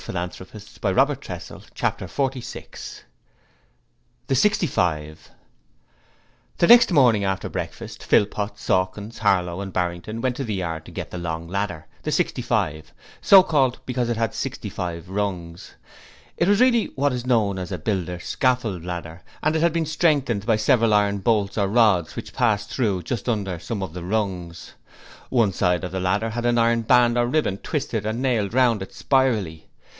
Philpot 0.01 0.39
looked 0.39 0.51
up 0.97 1.11
at 1.11 1.21
the 1.21 1.21
gable. 1.21 1.21
It 1.29 1.29
was 1.29 1.43
very 1.45 1.59
high. 1.59 1.65
Chapter 1.75 2.07
46 2.07 3.03
The 4.25 4.33
'Sixty 4.33 4.65
five' 4.65 5.29
The 6.57 6.65
next 6.65 6.91
morning 6.91 7.23
after 7.23 7.47
breakfast, 7.47 8.03
Philpot, 8.03 8.57
Sawkins, 8.57 9.19
Harlow 9.19 9.61
and 9.61 9.71
Barrington 9.71 10.19
went 10.19 10.37
to 10.37 10.43
the 10.43 10.55
Yard 10.55 10.85
to 10.85 10.91
get 10.91 11.11
the 11.11 11.19
long 11.19 11.47
ladder 11.47 11.85
the 12.01 12.11
65 12.11 12.95
so 13.21 13.43
called 13.43 13.79
because 13.85 14.09
it 14.09 14.17
had 14.17 14.33
sixty 14.33 14.69
five 14.69 15.07
rungs. 15.07 15.75
It 16.35 16.47
was 16.47 16.59
really 16.61 16.85
what 16.95 17.13
is 17.13 17.27
known 17.27 17.59
as 17.59 17.71
a 17.71 17.77
builder's 17.77 18.25
scaffold 18.25 18.83
ladder, 18.83 19.21
and 19.43 19.55
it 19.55 19.61
had 19.61 19.71
been 19.71 19.85
strengthened 19.85 20.47
by 20.47 20.55
several 20.55 20.95
iron 20.95 21.19
bolts 21.19 21.59
or 21.59 21.67
rods 21.67 22.15
which 22.15 22.33
passed 22.33 22.71
through 22.71 23.03
just 23.03 23.29
under 23.29 23.59
some 23.59 23.83
of 23.83 23.93
the 23.93 24.03
rungs. 24.03 24.73
One 25.29 25.53
side 25.53 25.83
of 25.83 25.91
the 25.91 25.99
ladder 25.99 26.31
had 26.31 26.47
an 26.47 26.57
iron 26.57 26.81
band 26.81 27.19
or 27.19 27.27
ribbon 27.27 27.59
twisted 27.59 28.03
and 28.07 28.19
nailed 28.19 28.55
round 28.55 28.81
it 28.81 28.95
spirally. 28.95 29.67